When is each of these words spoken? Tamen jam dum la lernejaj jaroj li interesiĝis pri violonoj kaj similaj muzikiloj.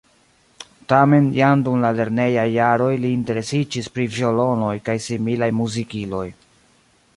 Tamen 0.93 1.27
jam 1.35 1.61
dum 1.67 1.83
la 1.83 1.91
lernejaj 1.99 2.47
jaroj 2.55 2.89
li 3.03 3.13
interesiĝis 3.19 3.93
pri 3.99 4.09
violonoj 4.17 4.73
kaj 4.89 4.99
similaj 5.11 5.53
muzikiloj. 5.63 6.27